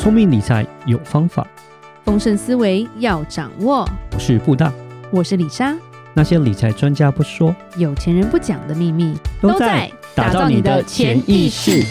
[0.00, 1.46] 聪明理财有方法，
[2.06, 3.86] 丰盛思维要掌握。
[4.14, 4.72] 我是布大，
[5.10, 5.76] 我是李莎。
[6.14, 11.84] 那些理财专家不说，有钱人不讲的秘密，都在打造你的潜意识。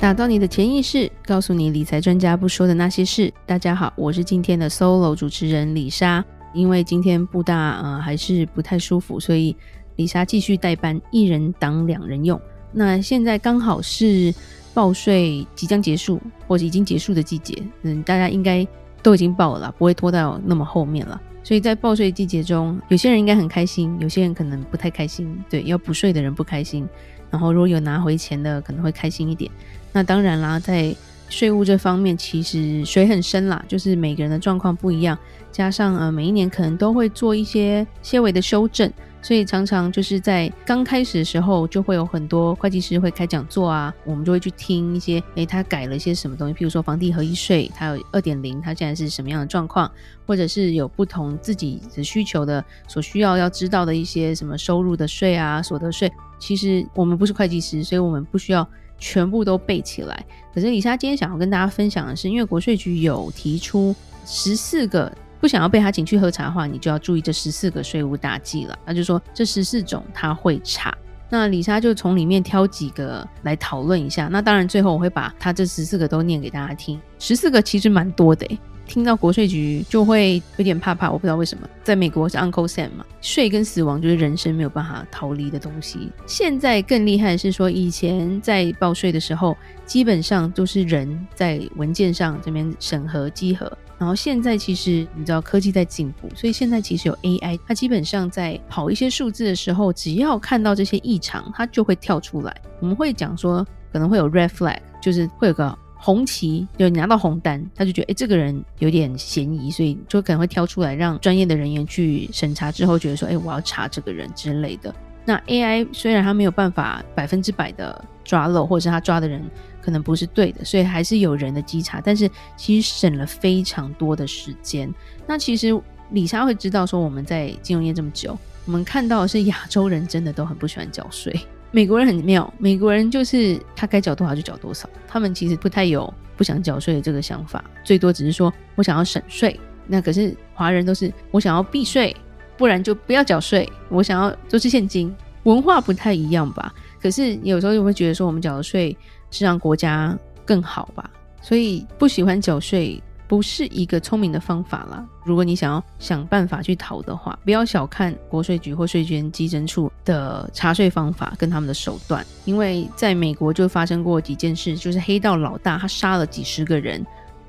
[0.00, 3.32] 打造你的潜意识，告诉你理财专家不说的那些事。
[3.46, 6.24] 大家好，我是今天的 solo 主持人李莎。
[6.52, 9.56] 因为今天布大呃还是不太舒服，所以
[9.94, 12.38] 李莎继续代班，一人当两人用。
[12.72, 14.34] 那现在刚好是。
[14.74, 18.66] 报税即将结束或者已经结束的季节，嗯，大家应该
[19.02, 21.20] 都已经报了，不会拖到那么后面了。
[21.44, 25.36] 所以在报税季节中，有些人应该很开心，有些人可能不太开心。
[25.50, 26.88] 对，要补税的人不开心，
[27.30, 29.50] 然后如果有拿回钱的，可能会开心一点。
[29.92, 30.94] 那当然啦，在
[31.28, 35.18] 税务这方面，其实水很深啦，就是每个人的状况不一样，
[35.50, 38.90] 加上呃，每一年可能都会做一些些微的修正。
[39.22, 49.88] 所以常常就是在刚开始的时候，就会有很多会计师会开讲座啊，我们就会去听一些，诶，他改了一些什么东西，譬如说房地合一税，它有二点零，它现在是什么样的状况，
[50.26, 56.12] 或者是有不同自己的需求的所需要要知道的一些什么收入的税啊、所得税。
[56.40, 60.26] 其实我们不是会计师，所以我们不需要全部都背起来。
[60.52, 63.94] 可是李莎今天想要跟大家分享的是，因为国税局有提出
[64.26, 65.10] 十四个。
[65.42, 68.78] 不想要被他请去喝茶的话，你就要注意这十四个税务大忌了。
[68.86, 70.96] 那就说这十四种他会查，
[71.28, 74.28] 那李莎就从里面挑几个来讨论一下。
[74.28, 77.00] 那当然最后我会把他这十四个都念给大家听。
[77.18, 81.68] 十四个其实蛮多的诶，听到国税局就会有点怕怕，我不知道为什么。
[81.82, 86.12] 在美国是 Uncle Sam 嘛，税跟死亡就是人生没有办法逃离的东西。
[86.24, 93.76] 现在更厉害的是说，以前在报税的时候，基本上都是人在文件上这边审核稽核。
[94.02, 102.52] 然后现在其实你知道科技在进步，所以现在其实有 AI，它基本上在跑一些数字的时候，只要看到这些异常，它就会跳出来。
[102.80, 114.92] 我们会讲说可能会有 red flag，就是会有个红旗，就拿到红单，他就觉得诶，这个人有点嫌疑，所以就可能会挑出来，让专业的人员去审查之后，觉得说诶，我要查这个人之类的。
[115.24, 119.40] 那 AI 虽然它没有办法百分之百的抓漏，或者是他抓的人。
[119.82, 124.92] 可能不是对的，所以还是有人的稽查，但是其实省了非常多的时间。
[125.26, 125.78] 那其实
[126.12, 131.34] 李莎会知道说，我们在金融业这么久，我们看到的是亚洲人真的都很不喜欢缴税。
[131.72, 139.58] 美国人很妙，美国人就是他该缴多少就缴多少，他们其实不太有不想缴税的这个想法，最多只是说我想要省税。
[139.86, 142.14] 那可是华人都是我想要避税，
[142.56, 143.68] 不然就不要缴税。
[143.88, 145.12] 我想要都是现金，
[145.44, 146.72] 文化不太一样吧？
[147.00, 148.96] 可是有时候又会觉得说，我们缴的税。
[149.32, 151.10] 是让国家更好吧，
[151.40, 155.04] 所以不喜欢缴税不是一个聪明的方法啦。
[155.24, 167.04] 如果你想要想办法去逃的话，不要小看国税局或税捐稽征处的查税方法跟他们的手段，因为在美国就发生过几件事，就是黑道老大他杀了几十个人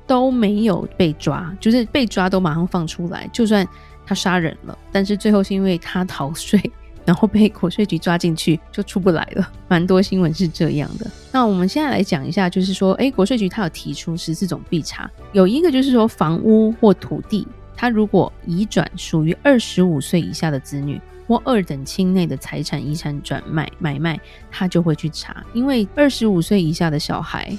[0.06, 3.66] 都没有被抓，就是被抓都马上放出来，就算
[4.06, 6.58] 他杀人了，但是最后是因为他逃税。
[7.04, 9.52] 然后被国税局抓进去，就出不来了。
[9.68, 11.10] 蛮多新闻是这样的。
[11.30, 24.18] 那我们现在来讲一下，就是说，诶，国税局它有提出十四种必查，有一个就是说，房屋或土地，它如果移转属于二十五岁以下的子女或二等亲内的财产遗产转卖买卖，
[24.50, 25.44] 他就会去查。
[25.52, 27.56] 因为二十五岁以下的小孩，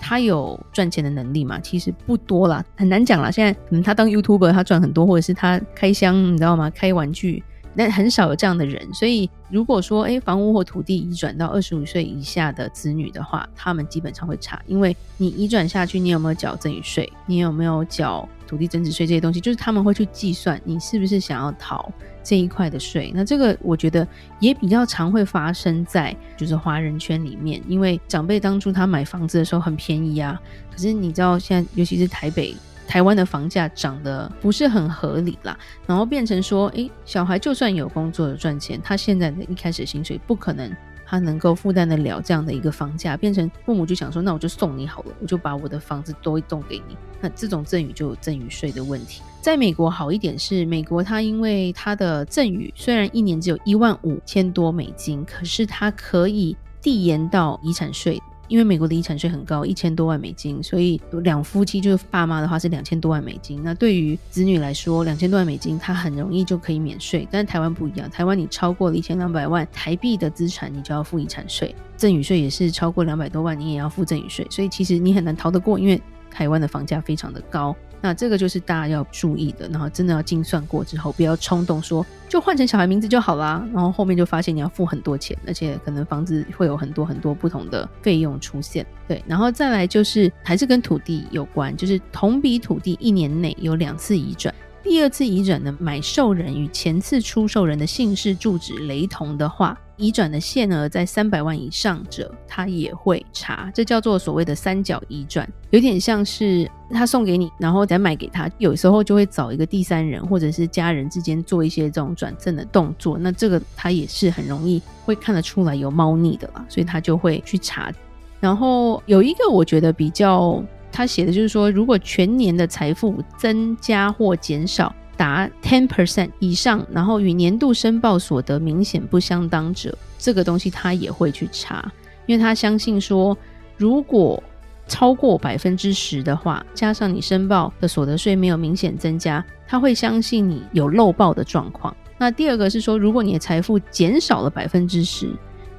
[0.00, 1.58] 他有赚钱的能力嘛？
[1.60, 3.30] 其实不多啦，很难讲啦。
[3.30, 6.70] 现在可能他当 YouTuber，他赚很多，或者是他开箱，你知道吗？
[6.70, 7.42] 开玩具。
[7.76, 21.92] 但很少有这样的人，所以如果说诶，房屋或土地移转到二十五岁以下的子女的话，他们基本上会查，因为你移转下去，你有没有缴赠与税，你有没有缴土地增值税这些东西，就是他们会去计算你是不是想要逃
[22.24, 23.12] 这一块的税。
[23.14, 24.06] 那这个我觉得
[24.40, 30.40] 也比较常会发生在就是华人圈里面，因为长辈当初他买房子的时候很便宜啊，
[30.72, 32.54] 可是你知道现在尤其是台北。
[32.86, 40.74] 台湾的房价涨得不是很合理啦，然后变成说，诶，小孩就算有工作有赚钱，他现在的一开始薪水不可能
[41.04, 46.96] 他能够负担得了这样的一个房价，变成父母就想说，那我就送你好了，我就把我的房子多一栋给你。
[47.20, 49.22] 那这种赠与就有赠与税的问题。
[49.40, 58.20] 在美国好一点是，美国它因为它的赠与虽然一年只有一万五千多美金，可是它可以递延到遗产税。
[58.48, 63.62] 因为美国的遗产税很高，一千多万美金，所以两夫妻就是爸妈的话是两千多万美金。
[63.62, 67.26] 那对于子女来说，两千多万美金他很容易就可以免税。
[67.30, 74.46] 但台湾不一样，台湾你超过了一千两百万台币的资产，你就要付遗产税，赠与税也是超过两百多万，你也要付赠与税。
[74.50, 76.00] 所以其实你很难逃得过，因为
[76.30, 77.74] 台湾的房价非常的高。
[78.00, 88.86] 那这个就是大家要注意的，然后真的要精算过之后，不要冲动说就换成小孩名字就好啦，然后后面就发现你要付很多钱，而且可能房子会有很多很多不同的费用出现。
[89.08, 94.54] 对，然后再来就是还是跟土地有关，就是同比土地一年内有两次移转。
[94.82, 117.92] 第二次移转呢买受人与前次出售人的姓氏、住址雷同的话，移转的限额在三百万以上者，他也会查，这叫做所谓的三角移转，有点像是他送给你，然后再卖给他，有时候就会找一个第三人或者是家人之间做一些这种转赠的动作，那这个他也是很容易会看得出来有猫腻的啦，所以他就会去查。
[118.40, 120.62] 然后有一个我觉得比较。
[120.92, 131.90] 他写的就是说，如果全年的财富增加或减少达 ten percent 以上，然后与年度申报所得明显不相当者，这个东西他也会去查，
[132.26, 133.36] 因为他相信说，
[133.76, 134.42] 如果
[134.86, 141.96] 超过百分之十的话，加上你申报的所得税没有明显增加，他会相信你有漏报的状况。
[142.18, 145.30] 那第二个是说，如果你的财富减少了百分之十，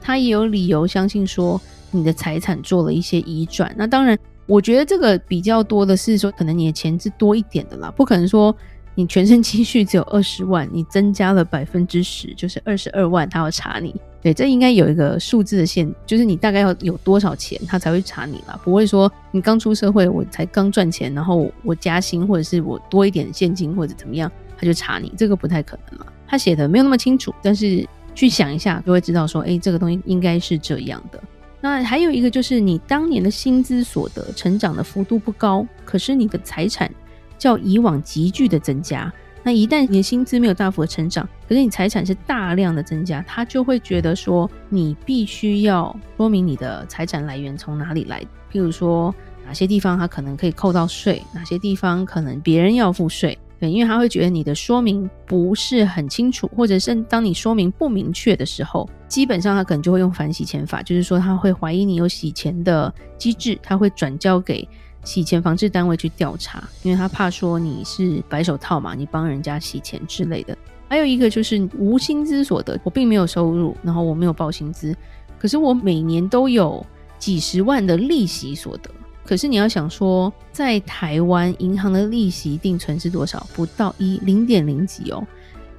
[0.02, 1.62] 他也有理由相信说
[1.92, 3.74] 你的财产做了一些移转。
[3.78, 4.18] 那当然。
[4.50, 8.56] 我觉得这个比较多的是说，可能你的钱是多一点的啦，不可能说
[8.98, 13.94] 你全身积蓄只有二十万，你增加了百分之十，就是二十二万，他要查你。
[14.24, 26.08] 对，这应该有一个数字的限，就是你大概要有多少钱，他才会查你啦，不会说你刚出社会，我才刚赚钱，然后我加薪或者是我多一点现金或者怎么样，他就查你，这个不太可能了。
[26.28, 31.22] 他写的没有那么清楚，但是去想一下就会知道说，哎，这个东西应该是这样的。
[31.62, 36.90] 那还有一个就是，你当年的薪资所得成长的幅度不高，可是你的财产
[37.38, 39.12] 较以往急剧的增加。
[39.44, 48.22] 那一旦你的薪资没有大幅的成长，可是你财产是大量的增加，他就会觉得说，你必须要说明你的财产来源从哪里来。
[48.52, 49.14] 譬如说，
[49.46, 53.38] 哪些地方他可能可以扣到税，哪些地方可能别人要付税。
[53.60, 64.68] 对，因为他会觉得你的说明不是很清楚，或者是当你说明不明确的时候，基本上他可能就会用反洗钱法，就是说他会怀疑你有洗钱的机制，他会转交给
[65.08, 70.56] 洗钱防治单位去调查，因为他怕说你是白手套嘛，你帮人家洗钱之类的。
[70.90, 74.94] 还有一个就是无薪资所得，我并没有收入，然后我没有报薪资，
[75.40, 76.86] 可是我每年都有
[77.18, 78.92] 几十万的利息所得。
[79.26, 83.48] 可是你要想说，在台湾银行的利息定存是多少？
[83.56, 85.26] 不到一，零点零几哦。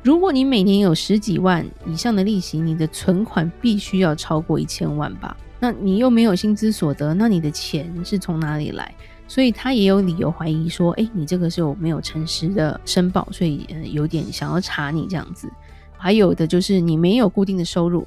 [0.03, 5.37] 如果你每年有十几万以上的利息，你的存款必须要超过一千万吧？
[5.61, 8.95] 那你又没有薪资所得，那你的钱是从哪里来？
[9.29, 13.29] 所以他也有理由怀疑说，诶，你这个是有没有诚实的申报？
[13.31, 15.49] 所以，有点想要查你这样子。
[15.97, 18.07] 还有的就是你没有固定的收入，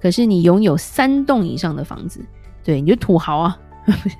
[0.00, 2.24] 可是你拥有三栋以上的房子，
[2.64, 3.58] 对，你就土豪啊。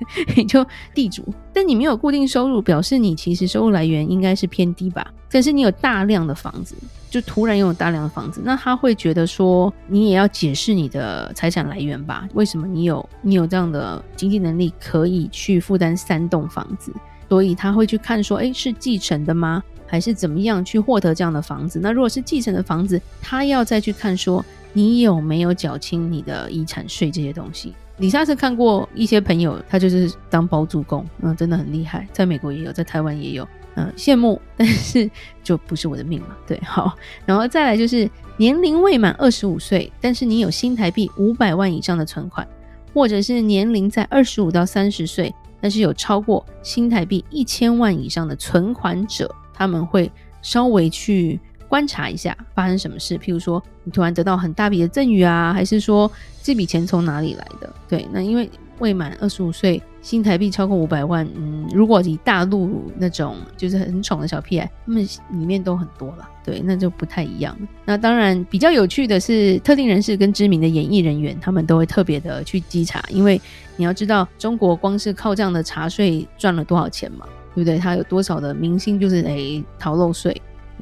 [0.36, 1.22] 你就地主，
[1.52, 5.06] 但你没有固定收入，表示你其实收入来源应该是偏低吧？
[5.30, 6.74] 但是你有大量的房子，
[7.08, 12.28] 就突然拥有大量的房子，那他会觉得说，你也要解释你的财产来源吧？
[12.34, 16.92] 为什么你有你有这样的经济能力可以去负担三栋房子？
[17.28, 19.62] 所以他会去看说，诶，是继承的吗？
[19.86, 21.78] 还是怎么样去获得这样的房子？
[21.82, 27.74] 那如果是继承的房子，他要再去看说，你有没有缴清你的遗产税这些东西？
[28.00, 35.08] 李莎是看过一些朋友，他就是当包租公，嗯，真的很厉害，在美国也有，在台湾也有，嗯，羡慕， 但是
[35.44, 42.48] 就不是我的命嘛，对，好，然后再来就是年龄未满二十五岁，但是你有新台币五百万以上的存款，
[42.94, 51.38] 或者是年龄在二十五到三十岁，但是有超过新台币一千万以上的存款者，他们会稍微去。
[51.70, 56.10] 观察一下发生什么事，譬如说你突然得到很大笔的赠与啊，还是说
[56.42, 57.72] 这笔钱从哪里来的？
[57.88, 58.50] 对，那因为
[58.80, 67.56] 未满二十五岁，新台币超过五百万，嗯，如果以大陆那种就是很宠的小屁孩，他们里面都很多了，对，那就不太一样。
[67.84, 73.40] 那当然比较有趣的是，特定人士跟知名的演艺人员，他们都会特别的去稽查，因为
[73.76, 77.24] 你要知道，中国光是靠这样的茶税赚了多少钱嘛，
[77.54, 77.78] 对不对？
[77.78, 80.34] 他有多少的明星就是诶逃漏税。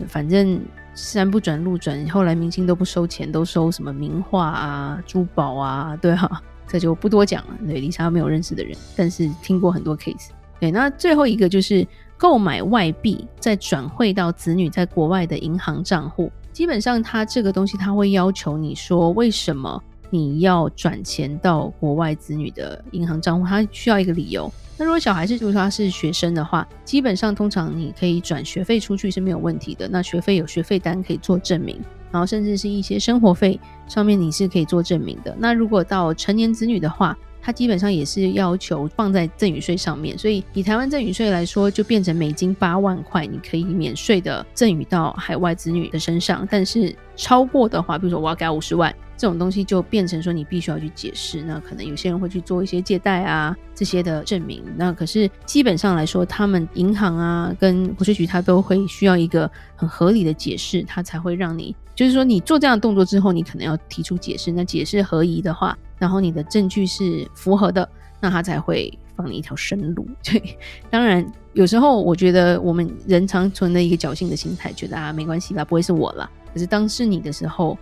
[0.07, 0.61] 反正
[0.99, 7.55] 山不转路转，后来明星都不收钱，都收什么名画啊、珠宝啊，对哈、啊， 这就不多讲了。
[7.67, 10.31] 对，丽莎没有认识的人，但是听过很多 case。
[10.61, 11.87] 对，那最后一个就是
[12.17, 16.31] 购买外币，再转汇到子女在国外的银行账户。
[16.53, 23.47] 基本上，他这个东西他会要求你说，为什么你要转钱到国外子女的银行账户？
[23.47, 24.51] 他需要一个理由。
[24.77, 29.89] 那如果小孩是，如果他是学生的话，基本上通常你可以转学费出去是没有问题的。
[29.89, 31.81] 那学费有学费单可以做证明，
[32.13, 35.35] 然后甚至是一些生活费上面你是可以做证明的。
[35.39, 46.47] 那如果到成年子女的话，他基本上也是要求放在赠与税上面，所以以台湾赠与税来说，就变成美金八万块，你可以免税的赠与到海外子女的身上。
[46.51, 51.43] 但是超过的话，比如说我要给五十万，这种东西就变成说你必须要去解释。
[51.43, 54.63] 那可能有些人会去做一些借贷啊这些的证明。
[54.77, 64.53] 那可是基本上来说，他们银行啊跟国税局，他都会需要一个很合理的解释，他才会让你，就是说你做这样的动作之后，你可能要提出解释。
[64.53, 67.87] 那解释合宜的话，然后你的证据是符合的，
[68.21, 70.07] 那他才会放你一条生路。
[70.23, 70.57] 对，
[70.89, 76.31] 当然有时候我觉得我们人常存的一个侥幸的心态，觉得啊没关系啦，不会是我啦。
[76.55, 77.77] 可是当是你的时候，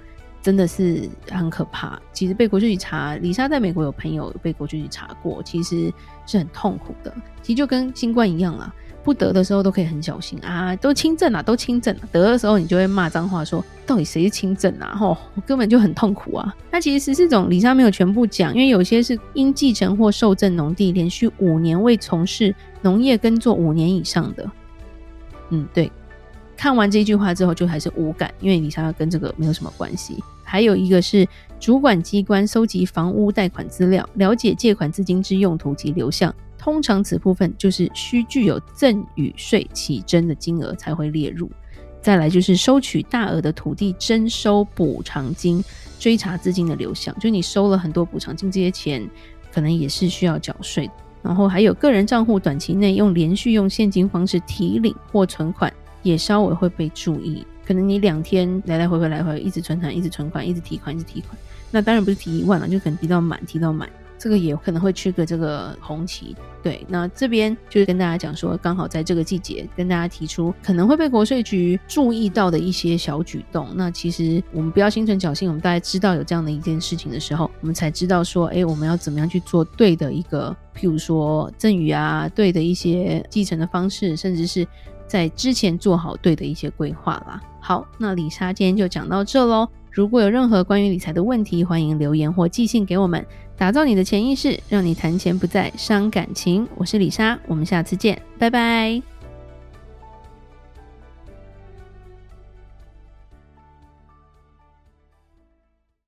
[0.47, 2.01] 真的是很可怕。
[2.13, 5.93] 其实被国税局查，李莎在美国有朋友被国税局查过，其实
[6.25, 7.13] 是很痛苦的。
[7.43, 8.73] 其实就跟新冠一样啊。
[9.03, 11.97] 不得的时候都可以很小心啊，都轻症啊，都轻症。
[12.13, 14.95] 得的时候你就会骂脏话说，到底谁是轻症啊？
[14.97, 16.55] 吼，我根本就很痛苦啊。
[16.71, 24.49] 那其实十四种李莎没有全部讲，因为有些是因继承或受赠农地连续五年未从事农业耕作五年以上的。
[25.51, 25.91] 嗯，对。
[26.57, 30.23] 看完这句话之后就还是无感，因为里莎跟这个没有什么关系。
[30.43, 31.27] 还有一个是
[31.61, 36.35] 主管机关搜集房屋贷款资料，了解借款资金之用途及流向。
[36.57, 41.51] 通常此部分就是需具有赠与税起征的金额才会列入，
[42.01, 45.63] 再来就是收取大额的土地征收补偿金，
[45.99, 49.09] 追查资金的流向，就你收了很多补偿金，这些钱
[49.53, 50.91] 可能也是需要缴税。
[51.23, 55.73] 然后还有个人账户短期内用连续用现金方式提领或存款，
[56.07, 61.37] 也稍微会被注意，可能你两天来来回回来回一直存款，一直存款，一直提款，一直提款，
[61.73, 63.89] 那当然不是提一万了，就可能提到满，提到满。
[64.19, 66.83] 这个也可能会吃个这个红旗，对。
[66.89, 73.69] 那这边就是跟大家讲说，刚好在这个季节跟大家提出可能会被国税局注意到的一些小举动。
[73.75, 84.67] 那其实我们不要心存侥幸，我们大概知道有这样的一件事情的时候，我们才知道说，哎，我们要怎么样去做对的一个，譬如说赠与啊，对的一些继承的方式，甚至是
[85.07, 87.41] 在之前做好对的一些规划啦。
[87.61, 89.69] 好，那李莎今天就讲到这喽。
[89.91, 93.25] 如果有任何关于理财的问题，欢迎留言或寄信给我们。
[93.57, 96.69] 打造你的潜意识，让你谈钱不再伤感情。
[96.77, 99.16] 我是李莎，我们下次见，拜拜。